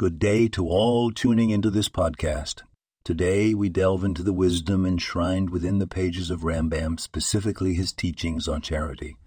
[0.00, 2.62] Good day to all tuning into this podcast.
[3.04, 8.48] Today we delve into the wisdom enshrined within the pages of Rambam, specifically his teachings
[8.48, 9.18] on charity.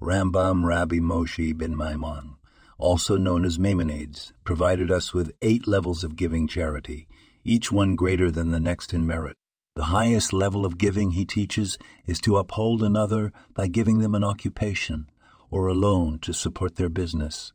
[0.00, 2.34] Rambam Rabbi Moshe ben Maimon,
[2.78, 7.06] also known as Maimonides, provided us with eight levels of giving charity,
[7.44, 9.36] each one greater than the next in merit.
[9.76, 14.24] The highest level of giving, he teaches, is to uphold another by giving them an
[14.24, 15.08] occupation,
[15.48, 17.52] or a loan to support their business,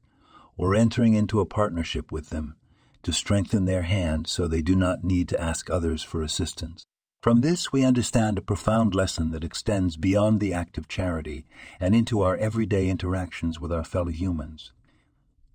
[0.58, 2.56] or entering into a partnership with them
[3.04, 6.84] to strengthen their hand so they do not need to ask others for assistance.
[7.22, 11.46] From this, we understand a profound lesson that extends beyond the act of charity
[11.80, 14.72] and into our everyday interactions with our fellow humans.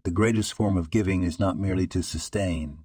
[0.05, 2.79] The greatest form of giving is not merely to sustain,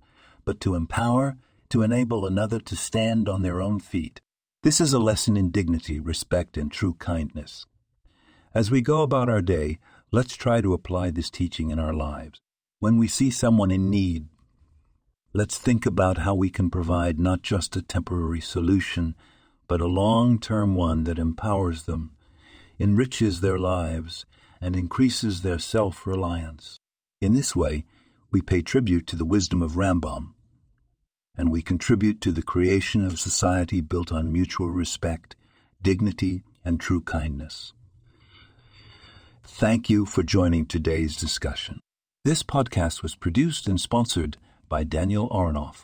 [0.45, 1.38] but to empower,
[1.70, 4.22] to enable another to stand on their own feet.
[4.63, 7.66] This is a lesson in dignity, respect, and true kindness.
[8.53, 9.80] As we go about our day,
[10.11, 12.39] let's try to apply this teaching in our lives.
[12.80, 14.27] When we see someone in need,
[15.33, 19.16] let's think about how we can provide not just a temporary solution,
[19.67, 22.11] but a long term one that empowers them,
[22.80, 24.25] enriches their lives,
[24.61, 26.80] and increases their self reliance.
[27.19, 27.83] In this way,
[28.31, 30.33] we pay tribute to the wisdom of Rambam,
[31.35, 35.35] and we contribute to the creation of society built on mutual respect,
[35.81, 37.73] dignity, and true kindness.
[39.59, 41.80] Thank you for joining today's discussion.
[42.23, 44.38] This podcast was produced and sponsored
[44.69, 45.81] by Daniel Aronoff.